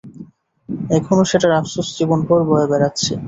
এখনও 0.97 1.23
সেটার 1.31 1.53
আফসোস 1.59 1.87
জীবনভর 1.97 2.39
বয়ে 2.47 2.69
বেড়াচ্ছি! 2.71 3.11